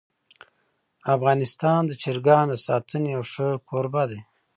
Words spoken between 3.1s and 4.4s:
یو ښه کوربه دی.